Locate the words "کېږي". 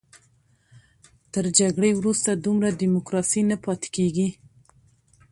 3.95-4.27